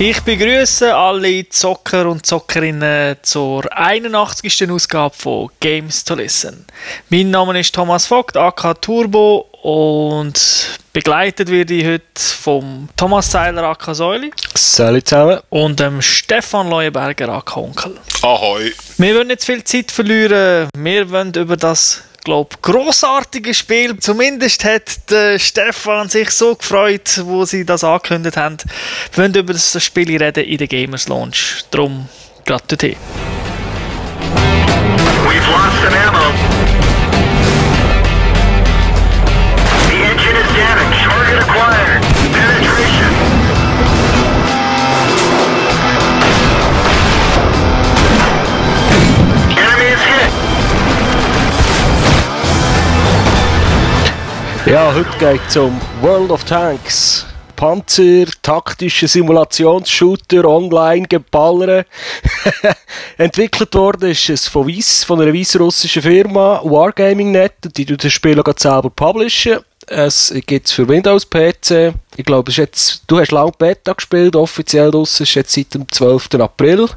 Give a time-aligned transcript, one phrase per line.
[0.00, 4.70] Ich begrüße alle Zocker und Zockerinnen zur 81.
[4.70, 6.64] Ausgabe von Games to Listen.
[7.08, 13.64] Mein Name ist Thomas Vogt, AK Turbo und begleitet werde ich heute vom Thomas Seiler,
[13.64, 14.30] AK Säuli.
[14.54, 15.40] Salut zusammen.
[15.48, 17.96] Und dem Stefan Leuenberger, AK Onkel.
[18.22, 18.72] Ahoi.
[18.98, 20.68] Wir wollen nicht viel Zeit verlieren.
[20.76, 23.98] Wir wollen über das glaube großartiges Spiel.
[23.98, 28.58] Zumindest hat der Stefan sich so gefreut, wo sie das angekündigt haben.
[29.12, 31.64] Wir wollen über das Spiel reden in der Gamers Launch.
[31.70, 32.06] Drum
[32.44, 32.96] gerade dorthin.
[35.26, 36.57] We've lost some ammo.
[54.70, 57.24] Ja, heute geht es um World of Tanks.
[57.56, 61.86] Panzer, taktische Simulationsshooter, online geballere.
[63.16, 68.58] Entwickelt worden ist es von Weiss, von einer weißrussischen Firma, Wargaming.net, die das Spiel auch
[68.58, 69.60] selber publishen.
[69.86, 71.94] Es gibt es für Windows PC.
[72.16, 76.34] Ich glaube, du hast lange Beta gespielt, offiziell draussen ist jetzt seit dem 12.
[76.34, 76.90] April.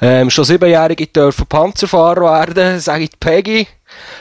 [0.00, 3.66] Ähm, schon Siebenjährige dürfen Panzerfahrer werden, ich Peggy.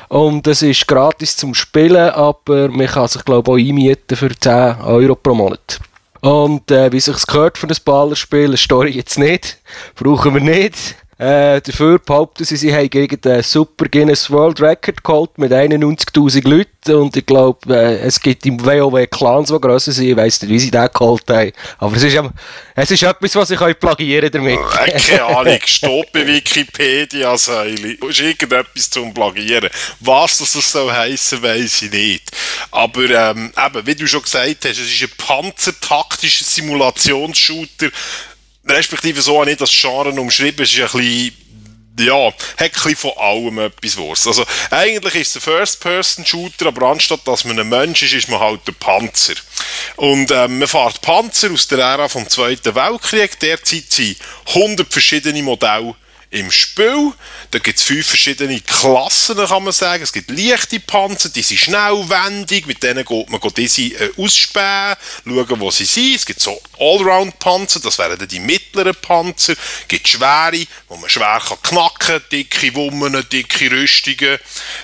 [0.09, 4.38] Und es ist gratis zum Spielen, aber man kann sich glaube ich auch einmieten für
[4.38, 5.80] 10 Euro pro Monat.
[6.22, 9.58] Und äh, wie sich gehört für ein Ballerspiel, eine Story jetzt nicht,
[9.95, 10.95] brauchen wir nicht.
[11.22, 16.50] Äh, dafür behaupten sie, sie haben gegen den Super Guinness World Record geholt mit 91.000
[16.50, 20.42] Leuten und ich glaube, äh, es gibt im WoW Clans, die grösser sind, ich weiss
[20.42, 22.20] nicht, wie sie den geholt haben, aber es ist,
[22.74, 24.58] es ist etwas, was ich euch plagieren damit.
[24.58, 27.36] Äh, keine Ahnung, stopp bei Wikipedia.
[27.36, 29.70] Du hast irgendetwas zum Plagieren.
[30.00, 32.32] Was das soll heissen, weiss ich nicht.
[32.72, 37.90] Aber ähm, eben, wie du schon gesagt hast, es ist ein panzertaktischer Simulationsshooter,
[38.67, 41.41] respektive so habe ich das Genre umschrieben, es ist ein bisschen
[42.00, 44.25] ja, hat ein bisschen von allem etwas Wurst.
[44.25, 48.40] Also, eigentlich ist es ein First-Person-Shooter, aber anstatt dass man ein Mensch ist, ist man
[48.40, 49.34] halt ein Panzer.
[49.97, 53.40] Und ähm, man fährt Panzer aus der Ära vom Zweiten Weltkrieg.
[53.40, 55.96] Derzeit sind 100 verschiedene Modelle
[56.31, 57.12] im Spiel.
[57.52, 60.02] Da gibt es fünf verschiedene Klassen, kann man sagen.
[60.02, 64.96] Es gibt leichte Panzer, die sind schnellwendig, mit denen geht man geht diese äh, ausspähen,
[65.25, 66.16] schauen, wo sie sind.
[66.16, 69.53] Es gibt so Allround-Panzer, das wären dann die mittleren Panzer.
[69.53, 74.40] Es gibt schwere, wo man schwer kann knacken kann, dicke Wummen, dicke Rüstungen.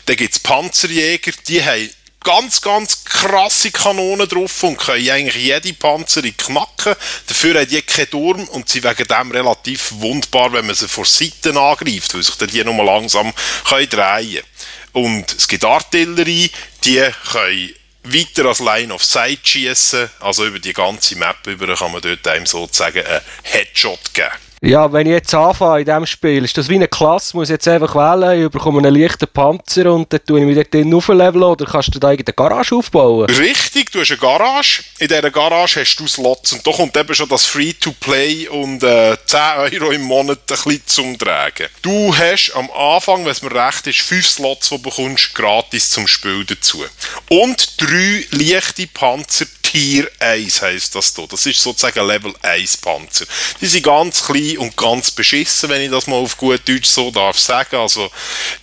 [0.05, 1.89] Dann gibt es Panzerjäger, die haben
[2.27, 6.93] ganz, ganz krasse Kanonen drauf und können eigentlich jede Panzerung knacken.
[7.25, 11.05] Dafür haben die keinen Turm und sind wegen dem relativ wundbar, wenn man sie von
[11.05, 13.33] Seiten angreift, weil sich dann die nur langsam
[13.63, 14.43] können drehen
[14.91, 16.51] Und es gibt Artillerie,
[16.83, 17.01] die
[17.31, 17.73] können
[18.03, 22.27] weiter als Line of Sight schießen, also über die ganze Map über kann man dort
[22.27, 24.46] einem sozusagen einen Headshot geben.
[24.63, 27.53] Ja, wenn ich jetzt anfange in diesem Spiel, ist das wie eine Klasse, muss ich
[27.53, 30.91] jetzt einfach wählen, ich bekomme einen leichten Panzer und dann tue ich mich dort drin
[30.91, 33.29] oder kannst du da eine Garage aufbauen?
[33.29, 37.13] Richtig, du hast eine Garage, in dieser Garage hast du Slots und da kommt eben
[37.13, 41.67] schon das Free-to-Play und äh, 10 Euro im Monat ein bisschen zum Tragen.
[41.83, 45.91] Du hast am Anfang, wenn es mir recht ist, 5 Slots, die du bekommst, gratis
[45.91, 46.83] zum Spiel dazu.
[47.29, 51.27] Und drei leichte Panzer Tier 1 heisst das hier.
[51.27, 53.25] Das ist sozusagen Level 1 Panzer.
[53.59, 57.11] Die sind ganz klein und ganz beschissen, wenn ich das mal auf gut Deutsch so
[57.11, 57.75] darf sagen.
[57.75, 58.09] Also,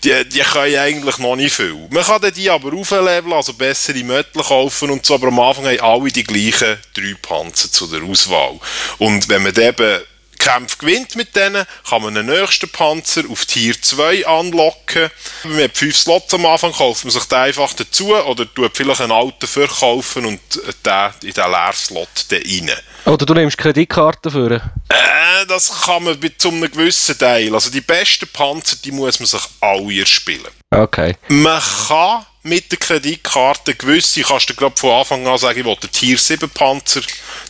[0.03, 1.89] die, die können eigentlich noch nicht viel.
[1.91, 5.81] Man kann die aber aufleveln, also bessere Möttel kaufen und so, aber am Anfang haben
[5.81, 8.59] alle die gleichen drei Panzer zu der Auswahl.
[8.97, 10.01] Und wenn man eben
[10.45, 15.11] Kämpfe gewinnt mit denen, kann man den nächsten Panzer auf Tier 2 anlocken.
[15.43, 19.01] Wenn man 5 Slots am Anfang kauft man sich den einfach dazu oder tut vielleicht
[19.01, 20.41] einen alten verkaufen und
[20.85, 22.71] den in den Leerslot rein.
[23.07, 24.51] Oder du nimmst Kreditkarten für?
[24.89, 27.55] Äh, das kann man bis zu einem gewissen Teil.
[27.55, 30.53] Also die besten Panzer, die muss man sich alle erspielen.
[30.71, 31.17] Okay.
[31.29, 35.77] Man kann mit der Kreditkarte gewisse, kannst du gerade von Anfang an sagen, ich will
[35.77, 37.01] den Tier 7 Panzer,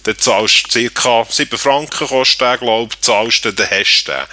[0.04, 1.26] dann zahlst du ca.
[1.28, 4.24] 7 Franken, kostet der, glaube ich, zahlst du, dann hast du den.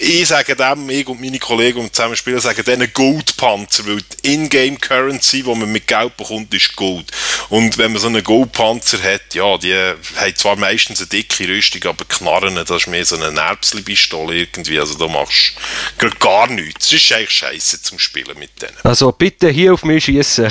[0.00, 4.34] Ich sage dem, ich und meine Kollegen, die zusammen spielen, sagen denen Gold-Panzer, weil die
[4.34, 7.12] Ingame-Currency, die man mit Geld bekommt, ist Gold.
[7.48, 11.84] Und wenn man so einen Gold-Panzer hat, ja, die haben zwar meistens eine dicke Rüstung,
[11.84, 15.52] aber Knarren, das ist mehr so eine Erbsli-Pistole irgendwie, also da machst
[15.98, 16.90] du gar nichts.
[16.90, 18.74] Das ist eigentlich scheiße zum Spielen mit denen.
[18.82, 20.50] Also bitte hier auf mich schießen.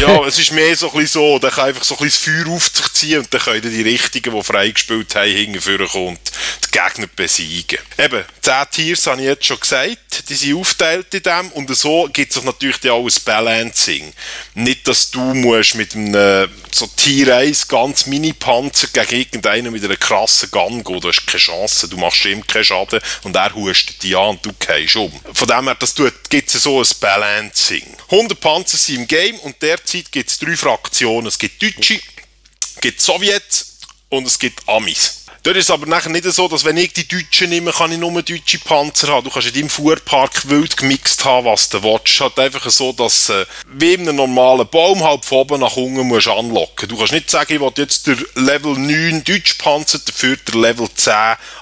[0.00, 2.44] ja, es ist mehr so ein bisschen so, der kann einfach so ein bisschen das
[2.44, 6.20] Feuer auf sich ziehen und dann können die Richtigen, die freigespielt haben, hinten kommen und
[6.66, 7.78] die Gegner besiegen.
[7.98, 12.08] Eben, 10 Tiers habe ich jetzt schon gesagt, die sind aufgeteilt in dem und so
[12.12, 14.12] gibt es natürlich auch ein Balancing.
[14.54, 19.96] Nicht, dass du musst mit einem so Tier 1 ganz Mini-Panzer gegen irgendeinen mit einer
[19.96, 24.02] krassen Gun gehen, du hast keine Chance, du machst ihm keinen Schaden und er hustet
[24.02, 25.12] dich an und du gehst um.
[25.32, 25.94] Von dem her, das
[26.28, 27.96] gibt es so ein Balancing.
[28.10, 31.26] 100 Panzer sind im Game und derzeit gibt es drei Fraktionen.
[31.26, 33.78] Es gibt Deutsche, es gibt Sowjets
[34.08, 35.19] und es gibt Amis.
[35.42, 37.98] Dort ist es aber nachher nicht so, dass wenn ich die Deutschen nehme, kann ich
[37.98, 39.24] nur deutsche Panzer haben.
[39.24, 42.20] Du kannst in deinem Fuhrpark wild gemixt haben, was du willst.
[42.20, 46.06] Halt einfach so, dass äh, wie in einem normalen Baum halt von oben nach unten
[46.06, 46.88] musst anlocken.
[46.88, 50.88] Du kannst nicht sagen, ich will jetzt der Level 9 deutsche Panzer, dafür der Level
[50.92, 51.12] 10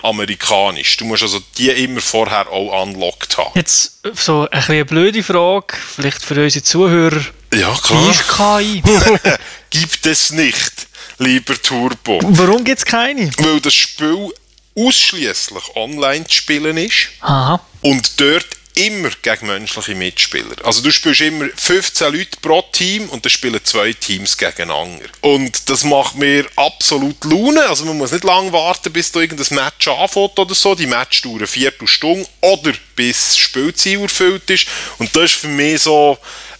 [0.03, 0.97] amerikanisch.
[0.97, 3.53] Du musst also die immer vorher auch unlocked haben.
[3.55, 7.21] Jetzt so ein eine blöde Frage, vielleicht für unsere Zuhörer.
[7.55, 8.05] Ja, klar.
[8.05, 8.83] Wie ist KI?
[9.71, 10.88] Gibt es nicht
[11.19, 12.21] lieber Turbo.
[12.23, 13.31] Warum gibt es keine?
[13.39, 14.33] Weil das Spiel
[14.77, 17.61] ausschließlich online zu spielen ist Aha.
[17.83, 18.47] und dort
[18.79, 20.55] immer gegen menschliche Mitspieler.
[20.63, 25.07] Also du spielst immer 15 Leute pro Team und dann spielen zwei Teams gegeneinander.
[25.21, 27.69] Und das macht mir absolut Laune.
[27.69, 30.77] Also man muss nicht lange warten, bis du irgendein Match anfängt oder so.
[30.77, 34.69] Die Match dauern eine Viertelstunde oder bis das Spielziel erfüllt ist.
[34.99, 36.17] Und das ist für mich so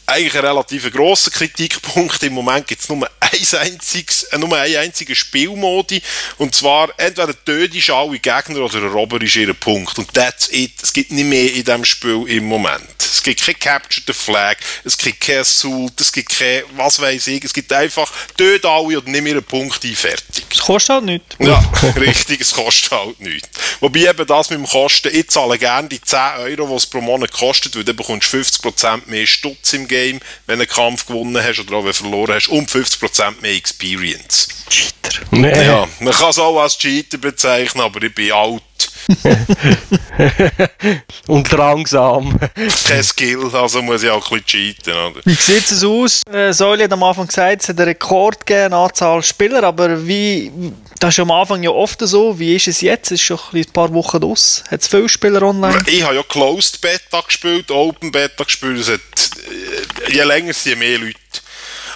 [0.09, 2.23] eigentlich ein relativ grosser Kritikpunkt.
[2.23, 6.03] Im Moment gibt es nur, ein einziges, äh, nur einen einzigen Spielmodi.
[6.39, 9.99] Und zwar, entweder tötest du alle Gegner oder eroberst ihren Punkt.
[9.99, 10.73] Und that's it.
[10.83, 12.89] Es gibt nicht mehr in diesem Spiel im Moment.
[12.99, 17.27] Es gibt kein Capture the Flag, es gibt kein Assault, es gibt kein, was weiß
[17.29, 17.45] ich.
[17.45, 20.45] Es gibt einfach, töte alle und nimm ihren Punkt ein, fertig.
[20.51, 21.37] Es kostet halt nichts.
[21.39, 21.59] Ja,
[21.97, 23.49] richtig, es kostet halt nichts.
[23.81, 27.01] Wobei eben das mit dem Kosten, ich zahle gerne die 10 Euro, die es pro
[27.01, 31.07] Monat kostet, weil dann bekommst du 50% mehr Stutz im Game, wenn du einen Kampf
[31.07, 34.49] gewonnen hast oder auch wenn du verloren hast und 50% mehr Experience.
[34.69, 35.21] Cheater.
[35.31, 35.67] Nee.
[35.67, 38.63] Ja, man kann es auch als Cheater bezeichnen, aber ich bin alt.
[41.27, 42.39] Und langsam.
[42.87, 44.93] Kein Skill, also muss ich auch ein bisschen cheaten.
[44.93, 45.21] Oder?
[45.25, 46.23] Wie sieht es aus?
[46.31, 50.53] Äh, Säule hat am Anfang gesagt, es hat einen Rekord gegeben, Anzahl Spieler, aber wie,
[50.99, 53.07] das ist am Anfang ja oft so, wie ist es jetzt?
[53.07, 54.63] Es ist schon ein paar Wochen aus.
[54.71, 55.79] Hat es viele Spieler online?
[55.87, 59.01] Ich habe ja Closed Beta gespielt, Open Beta gespielt, es hat,
[60.09, 61.19] äh, je länger, je mehr Leute.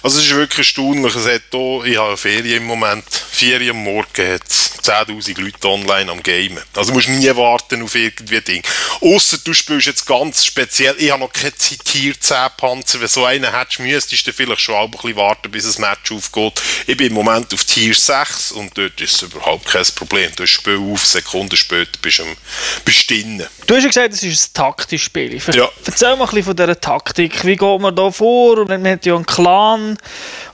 [0.03, 1.15] Also es ist wirklich erstaunlich.
[1.15, 3.05] Es hat hier, ich habe Ferien im Moment,
[3.43, 6.61] Ferien am Morgen hat es 10'000 Leute online am Gamen.
[6.75, 8.63] Also du musst nie warten auf irgendwie Ding.
[9.01, 13.25] Ausser du spielst jetzt ganz speziell, ich habe noch keinen Tier 10 Panzer, wenn so
[13.25, 16.61] einen hättest, müsstest du vielleicht schon ein bisschen warten, bis das Match aufgeht.
[16.87, 20.31] Ich bin im Moment auf Tier 6 und dort ist es überhaupt kein Problem.
[20.37, 22.25] Du hast Spiel auf, Sekunden später bist du
[22.85, 23.45] bist drin.
[23.67, 25.39] Du hast ja gesagt, es ist ein taktisches Spiel.
[25.41, 25.69] Ver Ja.
[25.85, 27.43] Erzähl mal ein bisschen von dieser Taktik.
[27.45, 28.65] Wie geht man da vor?
[28.67, 29.97] Man hat ja einen Clan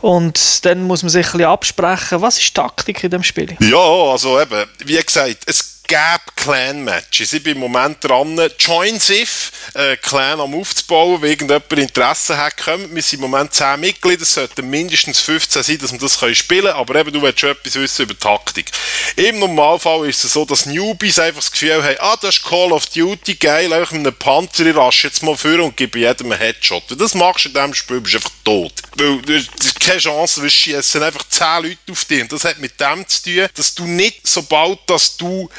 [0.02, 2.22] und dann muss man sich ein bisschen absprechen.
[2.22, 3.56] Was ist die Taktik in dem Spiel?
[3.60, 7.34] Ja, also eben, wie gesagt, es gäbe Clan-Matches.
[7.34, 12.58] Ich bin im Moment dran, Join Sif, äh, Clan am aufzubauen, wenn irgendjemand Interesse hat,
[12.58, 12.94] kommt.
[12.94, 16.36] Wir sind im Moment 10 Mitglieder, es sollten mindestens 15 sein, dass wir das können
[16.36, 18.72] spielen können, aber eben, du willst schon etwas wissen über Taktik.
[19.16, 22.72] Im Normalfall ist es so, dass Newbies einfach das Gefühl haben, ah, das ist Call
[22.72, 26.32] of Duty, geil, einfach mit einem Panzer, ich rasche jetzt mal vor und gebe jedem
[26.32, 26.84] einen Headshot.
[26.88, 28.74] Wenn du das machst in diesem Spiel, bist du einfach tot.
[28.96, 32.22] Weil du hast keine Chance, weil es sind einfach 10 Leute auf dich.
[32.22, 35.50] Und das hat mit dem zu tun, dass du nicht, sobald dass du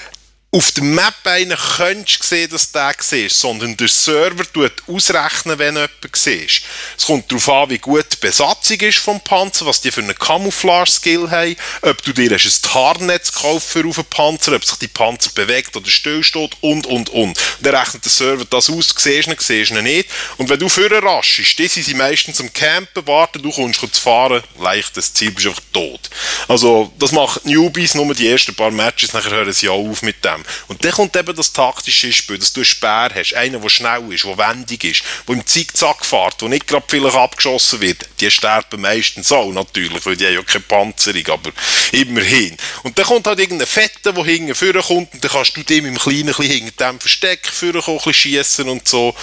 [0.53, 5.57] auf der Map einen könntest sehen, dass du den siehst, sondern der Server tut ausrechnen,
[5.61, 6.63] wenn du jemanden siehst.
[6.99, 10.19] Es kommt darauf an, wie gut die Besatzung ist vom Panzer, was die für einen
[10.19, 14.89] Camouflage-Skill haben, ob du dir ein Tarnnetz gekauft für auf den Panzer, ob sich die
[14.89, 17.39] Panzer bewegt oder stillsteht und, und, und.
[17.61, 20.09] Dann rechnet der Server das aus, siehst du ihn, siehst du ihn nicht.
[20.37, 24.01] Und wenn du vorher raschst, die sind sie meistens am Campen, warten, du kommst zu
[24.01, 26.11] fahren, leicht das Ziel, bist einfach tot.
[26.49, 30.25] Also, das die Newbies nur die ersten paar Matches, nachher hören sie auch auf mit
[30.25, 30.40] dem.
[30.69, 34.13] Und dann kommt eben das taktische Spiel, dass du einen Speer hast, einen, der schnell
[34.13, 38.09] ist, der wendig ist, der im Zickzack fährt, der nicht gerade vielleicht abgeschossen wird.
[38.21, 41.51] Die sterben meistens auch natürlich, weil die haben ja keine Panzerung, aber
[41.93, 42.57] immerhin.
[42.83, 45.99] Und dann kommt halt irgendein Fetter, der hinten vorkommt und dann kannst du dem im
[45.99, 49.15] Kleinen hinter dem Versteck ein bisschen schiessen und so.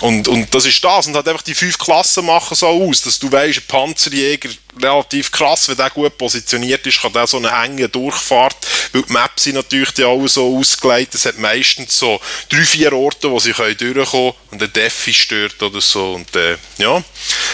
[0.00, 1.06] Und, und das ist das.
[1.06, 5.30] Und halt einfach die fünf Klassen machen so aus, dass du weißt, ein Panzerjäger relativ
[5.30, 8.56] krass, wenn der gut positioniert ist, kann der so eine enge Durchfahrt,
[8.92, 12.92] weil die Maps sind natürlich die alle so ausgelegt, es hat meistens so drei, vier
[12.92, 16.14] Orte, wo sie können durchkommen und der Defi stört oder so.
[16.14, 17.02] Und äh, ja,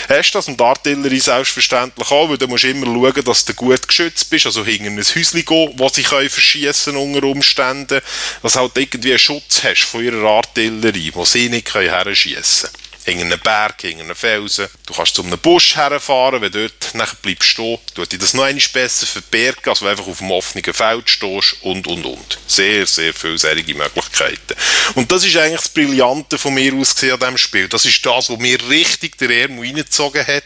[0.09, 0.49] hast das?
[0.49, 4.65] Und Artillerie selbstverständlich auch, weil du musst immer schauen, dass du gut geschützt bist, also
[4.65, 8.01] hinter ein Häuschen gehen, wo sie können verschiessen unter Umständen,
[8.43, 12.69] dass du halt irgendwie einen Schutz hast von ihrer Artillerie, wo sie nicht können herschiessen
[13.09, 14.69] hinter einem Berg, hinter einem Felsen.
[14.87, 18.35] Du kannst zu einem Busch herfahren, wenn du dort nachher bleibst stehen, tut dir das
[18.35, 22.05] noch einmal besser verbergen, als wenn du einfach auf dem offenen Feld stehst und, und,
[22.05, 22.39] und.
[22.47, 24.55] Sehr, sehr vielseitige Möglichkeiten.
[24.95, 27.69] Und das ist eigentlich das Brillante von mir aus gesehen an diesem Spiel.
[27.69, 30.45] Das ist das, was mir richtig der Ärmel reingezogen hat,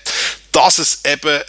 [0.53, 1.41] dass es eben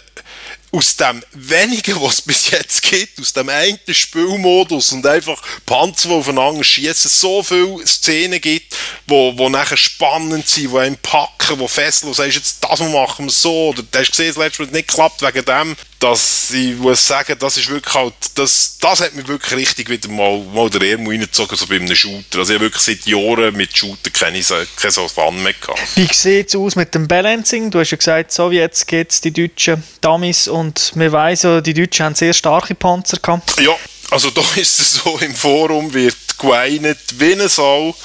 [0.74, 6.08] aus dem wenigen, was es bis jetzt gibt, aus dem einen Spielmodus und einfach Panzer,
[6.08, 8.74] die aufeinander schießen, so viele Szenen gibt,
[9.06, 13.26] wo, wo nachher spannend sind, die einen packen, die fesseln, und sagst, jetzt das machen
[13.26, 16.76] wir so, oder du hast gesehen, das letzte Mal nicht geklappt wegen dem, dass ich
[16.76, 20.68] muss sagen, das ist wirklich halt, das, das hat mir wirklich richtig wieder mal, mal
[20.68, 22.40] der Ärmel reingezogen, so bei einem Shooter.
[22.40, 25.80] Also ich habe wirklich seit Jahren mit Shooter keine, keine so Fun mehr gehabt.
[25.94, 27.70] Wie sieht es aus mit dem Balancing?
[27.70, 31.62] Du hast ja gesagt, so wie jetzt geht es die Deutschen Dummies und wir wissen,
[31.62, 33.58] die Deutschen haben sehr starke Panzer gehabt.
[33.58, 33.74] Ja,
[34.10, 37.96] also da ist es so, im Forum wird geweint, wie eine Sau,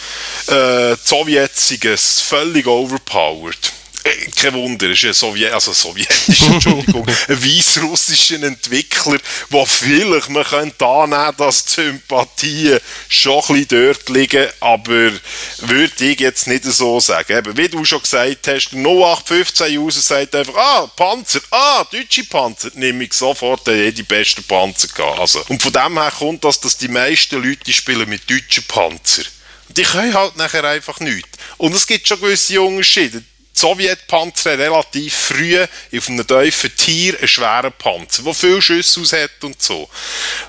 [0.48, 3.74] äh, die Sowjets völlig overpowered.
[4.04, 9.20] Äh, kein Wunder, ist ein Sowjet, also sowjetischer, Entschuldigung, ein weißrussischer Entwickler,
[9.52, 12.80] der vielleicht man könnte annehmen, dass die Sympathien
[13.10, 15.12] schon ein bisschen dort liegen, aber
[15.58, 17.38] würde ich jetzt nicht so sagen.
[17.38, 22.72] Eben, wie du schon gesagt hast, der 0815-User sagt einfach, ah, Panzer, ah, deutsche Panzer,
[22.76, 25.20] nehme ich sofort, der eh die besten Panzer gehabt.
[25.20, 29.24] Also, und von dem her kommt das, dass die meisten Leute spielen mit deutschen Panzer.
[29.70, 31.38] Die können halt nachher einfach nichts.
[31.58, 33.24] Und es gibt schon gewisse Unterschiede.
[33.60, 39.44] Sowjetpanzer relativ früh auf einem tiefen Tier einen schweren Panzer, der viel Schüsse aus hat
[39.44, 39.90] und so.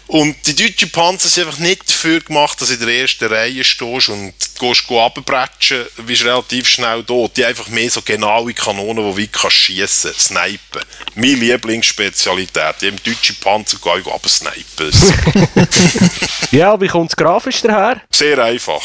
[0.07, 3.65] Und die deutschen Panzer sind einfach nicht dafür gemacht, dass du in der ersten Reihe
[3.65, 7.37] stehst und gehst abbretschen, bist relativ schnell tot.
[7.37, 10.83] Die einfach mehr so genaue Kanonen, die weit schiessen, snipen.
[11.17, 12.77] Meine Lieblingsspezialität.
[12.81, 14.91] Die haben deutsche Panzer gehen absnipen.
[16.53, 18.03] ja, wie kommt es grafisch daher?
[18.11, 18.83] Sehr einfach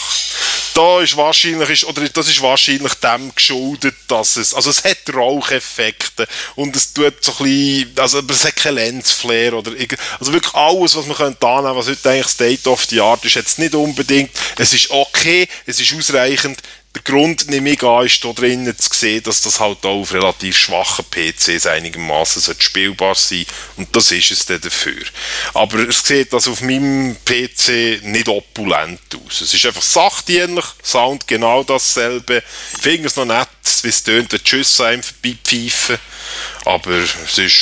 [0.76, 4.98] da ist wahrscheinlich, ist, oder das ist wahrscheinlich dem geschuldet, dass es, also es hat
[5.14, 9.72] Raucheffekte und es tut so ein bisschen, also es hat kein Lensflare oder,
[10.20, 13.36] also wirklich alles, was man könnte annehmen, was heute eigentlich State of the Art ist,
[13.36, 16.60] jetzt nicht unbedingt, es ist okay, es ist ausreichend,
[16.96, 20.14] der Grund, nehme ich an, ist da drinnen zu sehen, dass das halt auch auf
[20.14, 25.04] relativ schwachen PCs einigermaßen spielbar sein und das ist es dann dafür.
[25.54, 29.42] Aber es sieht also auf meinem PC nicht opulent aus.
[29.42, 32.42] Es ist einfach sachdienlich, Sound genau dasselbe.
[32.74, 33.50] Ich finde es noch nett,
[33.82, 35.98] wie es tönt, wenn die Schüsse einem vorbeipfeifen.
[36.66, 37.56] Aber es ist,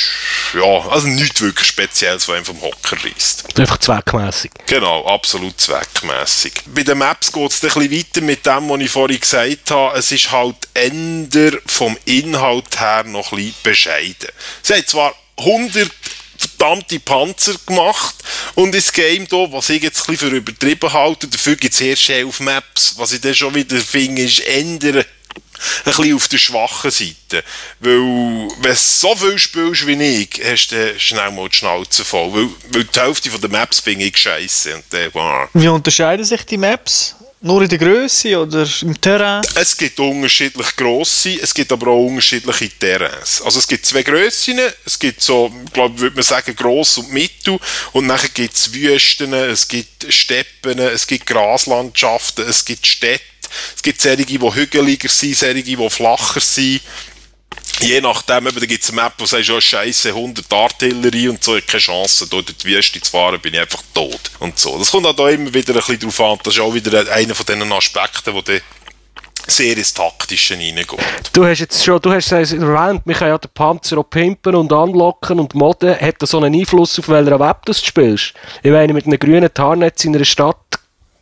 [0.54, 3.58] ja, also nichts wirklich Spezielles, was einem vom Hocker reißt.
[3.58, 4.50] Einfach zweckmässig.
[4.66, 6.62] Genau, absolut zweckmässig.
[6.66, 9.98] Bei den Maps geht es ein bisschen weiter mit dem, was ich vorhin gesagt habe.
[9.98, 14.28] Es ist halt änder vom Inhalt her noch ein bisschen bescheiden.
[14.62, 15.90] Sie haben zwar 100
[16.38, 18.14] verdammte Panzer gemacht
[18.54, 21.80] und das Game hier, was ich jetzt ein bisschen für übertrieben halte, dafür gibt es
[21.80, 22.94] erst elf Maps.
[22.96, 25.04] Was ich dann schon wieder finde, ist ändern
[25.84, 27.44] ein bisschen auf der schwachen Seite.
[27.80, 32.32] Weil, wenn du so viel spielst wie ich, hast du schnell mal die Schnauze voll.
[32.32, 34.74] Weil, weil die Hälfte der Maps finde ich scheiße.
[34.74, 35.48] Und dann, wow.
[35.52, 37.14] Wie unterscheiden sich die Maps?
[37.44, 39.42] Nur in der Größe oder im Terrain?
[39.54, 43.42] Es gibt unterschiedlich grosse, es gibt aber auch unterschiedliche Terrains.
[43.42, 47.58] Also es gibt zwei Grössen, es gibt so, glaube würde man sagen, gross und mittel
[47.92, 53.20] und nachher gibt es Wüsten, es gibt Steppen, es gibt Graslandschaften, es gibt Städte,
[53.76, 56.80] es gibt solche, die hügeliger sind, solche, die flacher sind.
[57.80, 61.42] Je nachdem, da gibt es eine Map, wo du sagst, ja, scheiße, 100 Artillerie und
[61.42, 64.20] so, ich keine Chance, dort in die Wüste zu fahren, bin ich einfach tot.
[64.38, 64.78] Und so.
[64.78, 66.38] Das kommt auch da immer wieder ein bisschen drauf an.
[66.44, 68.60] Das ist auch wieder einer von diesen Aspekten, die
[69.46, 70.88] sehr ins Taktische reingeht.
[71.32, 74.54] Du hast jetzt schon, du hast es erwähnt, man kann ja den Panzer auch pimpen
[74.54, 75.98] und anlocken und modden.
[75.98, 78.34] Hat das so einen Einfluss auf welcher Web du spielst?
[78.62, 80.56] Ich meine, mit einem grünen Tarnnetz in einer Stadt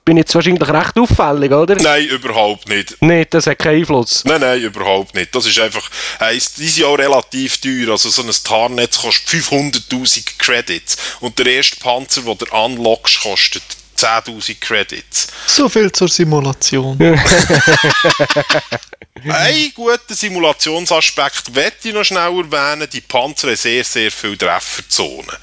[0.04, 1.76] bin jetzt wahrscheinlich recht auffällig, oder?
[1.76, 2.96] Nein, überhaupt nicht.
[3.00, 4.24] Nein, das hat keinen Einfluss.
[4.24, 5.34] Nein, nein, überhaupt nicht.
[5.34, 5.88] Das ist einfach,
[6.20, 7.90] heisst, die sind auch relativ teuer.
[7.90, 10.96] Also so ein Tarnnetz kostet 500'000 Credits.
[11.20, 13.62] Und der erste Panzer, den du unlockst, kostet
[13.96, 15.28] 10.000 Credits.
[15.46, 16.98] So viel zur Simulation.
[19.28, 22.88] Ein guter Simulationsaspekt möchte ich noch schnell erwähnen.
[22.92, 25.36] Die Panzer haben sehr, sehr viele Trefferzonen.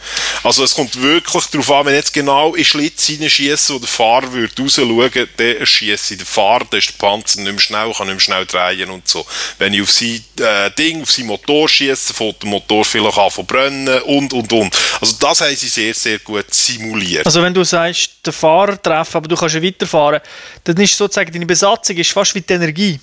[0.44, 4.32] Also es kommt wirklich darauf an, wenn jetzt genau in Schlitz hineinschießen, wo der Fahrer
[4.34, 8.08] würde rausschauen, dann schieße ich den Fahrer, dann ist der Panzer nicht mehr schnell, kann
[8.08, 9.26] nicht mehr schnell drehen und so.
[9.58, 13.32] Wenn ich auf sein äh, Ding, auf sein Motor schieße, fängt der Motor vielleicht an
[13.32, 14.76] zu brennen und, und, und.
[15.00, 17.26] Also das haben sie sehr, sehr gut simuliert.
[17.26, 20.22] Also wenn du sagst, den Fahrer treffen, aber du kannst ja weiterfahren,
[20.64, 23.00] dann ist sozusagen deine Besatzung ist fast wie die Energie.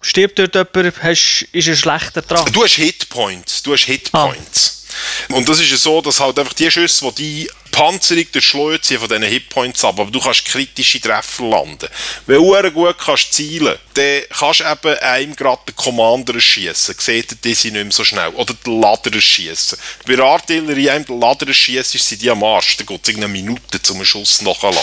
[0.00, 2.50] Stirbt dort jemand, hast, ist er schlechter dran.
[2.52, 3.62] Du hast Hitpoints.
[3.62, 4.86] Du hast Hitpoints.
[5.28, 5.34] Ah.
[5.34, 9.00] Und das ist ja so, dass halt einfach die Schüsse, die die Panzerung durchschlägt, sind
[9.00, 9.98] von diesen Hitpoints ab.
[9.98, 11.88] Aber du kannst kritische Treffer landen.
[12.26, 16.94] Wenn du gut kannst zielen, dann kannst du eben einem gerade den Commander schießen.
[16.98, 18.28] Seht ihr diese nicht mehr so schnell.
[18.30, 19.78] Oder den Lader schießen.
[20.06, 22.76] Bei der Artillerie einem den Lader schießt, sind die am Arsch.
[22.76, 24.78] Dann geht es eine Minute zum Schuss nachladen.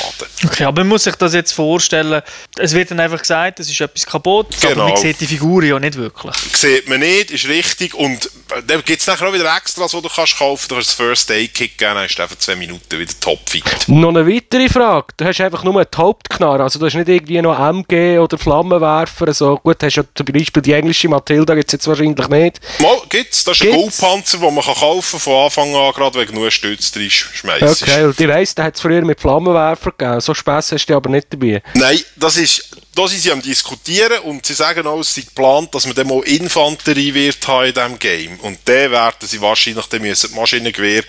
[0.45, 2.21] Okay, aber man muss sich das jetzt vorstellen,
[2.57, 4.83] es wird dann einfach gesagt, es ist etwas kaputt, Genau.
[4.83, 6.35] aber man sieht die Figur ja nicht wirklich.
[6.53, 7.93] Sieht man nicht, ist richtig.
[7.93, 8.29] Und
[8.67, 10.71] dann gibt es nachher auch wieder Extras, die du kannst kaufen kannst.
[10.71, 13.63] Du kannst das First Aid Kick geben, dann hast du einfach zwei Minuten wieder topfit.
[13.87, 15.07] Noch eine weitere Frage.
[15.17, 16.63] Du hast einfach nur die Hauptknarre.
[16.63, 19.04] Also du hast nicht irgendwie noch MG oder Flammenwerfer.
[19.33, 19.57] So.
[19.57, 22.59] Gut, hast ja zum Beispiel die englische Matilda, gibt es jetzt wahrscheinlich nicht.
[22.79, 23.43] Mal, gibt's.
[23.43, 23.99] Das ist ein Gibt's?
[23.99, 27.83] Goldpanzer, den man kann kaufen von Anfang an, gerade wenn genug Stütze drin schmeißt.
[27.83, 30.21] Okay, und ich weiss, da hat es früher mit Flammenwerfer gegeben.
[30.21, 31.61] So Spass hast du aber nicht dabei.
[31.73, 35.73] Nein, das ist, da sind sie am diskutieren und sie sagen auch, es sei geplant,
[35.75, 38.39] dass man dann mal Infanterie wird haben in diesem Game.
[38.39, 41.03] Und dann werden sie wahrscheinlich dann müssen die Maschinengewehr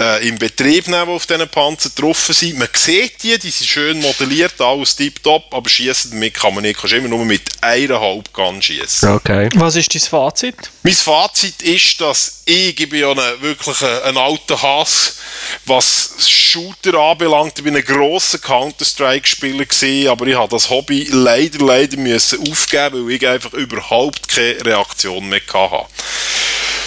[0.00, 2.58] äh, in Betrieb nehmen, die auf diesen Panzer getroffen sind.
[2.58, 6.80] Man sieht die, die sind schön modelliert, alles tiptop, aber schießen damit kann man nicht.
[6.80, 9.14] Kannst immer nur mit einer Halbgun schießen.
[9.14, 9.48] Okay.
[9.54, 10.56] Was ist dein Fazit?
[10.82, 15.16] Mein Fazit ist, dass ich, ich bin ja eine, wirklich ein, ein alter Hass,
[15.64, 17.58] was Shooter anbelangt.
[17.58, 23.06] Ich bin ein grosser Counter-Strike-Spieler gewesen, aber ich habe das Hobby leider, leider müssen aufgeben,
[23.06, 25.86] weil ich einfach überhaupt keine Reaktion mehr hatte.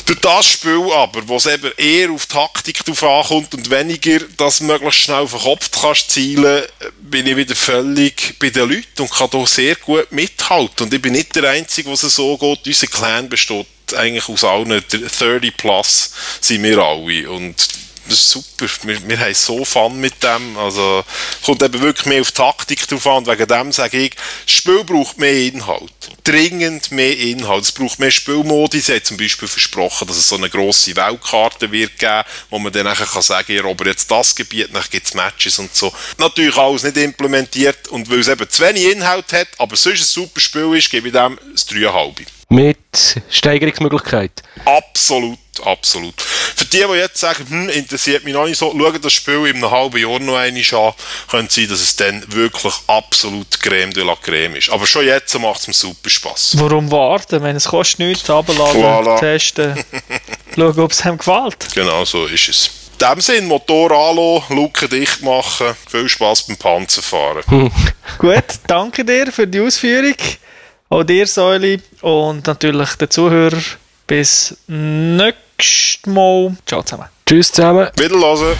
[0.10, 4.60] Durch das Spiel aber, wo es eben eher auf Taktik drauf ankommt und weniger, dass
[4.60, 6.64] möglichst schnell auf den Kopf kannst zielen,
[7.00, 10.88] bin ich wieder völlig bei den Leuten und kann hier sehr gut mithalten.
[10.88, 12.66] Und ich bin nicht der Einzige, was es so geht.
[12.66, 16.12] Unser Clan besteht eigentlich aus allen 30 plus
[16.42, 17.30] sind wir alle.
[17.30, 17.56] Und
[18.06, 18.72] das ist super.
[18.84, 20.58] Wir, wir haben so Fun mit dem.
[20.58, 21.04] Also,
[21.46, 23.18] kommt eben wirklich mehr auf Taktik drauf an.
[23.18, 24.16] Und wegen dem sage ich,
[24.46, 25.92] das Spiel braucht mehr Inhalt.
[26.24, 27.64] Dringend mehr Inhalt.
[27.64, 28.80] Es braucht mehr Spielmodi.
[28.80, 32.72] Sie haben zum Beispiel versprochen, dass es so eine grosse Weltkarte wird geben, wo man
[32.72, 35.94] dann nachher kann sagen, ich erober jetzt das Gebiet, dann gibt es Matches und so.
[36.18, 37.88] Natürlich alles nicht implementiert.
[37.90, 41.08] Und weil es eben zu wenig Inhalt hat, aber sonst ein super Spiel ist, gebe
[41.08, 42.39] ich dem das 3,5.
[42.52, 44.42] Mit Steigerungsmöglichkeit.
[44.66, 46.20] Absolut, absolut.
[46.20, 49.58] Für die, die jetzt sagen, hm, interessiert mich noch nicht so, schauen das Spiel in
[49.58, 50.94] einem halben Jahr noch einmal an,
[51.30, 54.72] könnte sein, dass es dann wirklich absolut Creme de la Creme ist.
[54.72, 56.56] Aber schon jetzt macht es mir super Spass.
[56.58, 59.20] Warum warten, wenn es kostet nichts, runterladen, Voilà.
[59.20, 59.76] testen,
[60.56, 61.68] schauen, ob es einem gefällt.
[61.76, 62.72] Genau so ist es.
[63.00, 67.44] In dem Sinn, Motor anlassen, Luke dicht machen, viel Spass beim Panzerfahren.
[68.18, 70.16] Gut, danke dir für die Ausführung.
[70.92, 73.64] Auch dir, Säuli, und natürlich den Zuhörern.
[74.08, 76.56] Bis nächstes Mal.
[76.66, 77.10] Ciao zusammen.
[77.28, 77.90] Tschüss zusammen.
[77.96, 78.58] Wiederhören.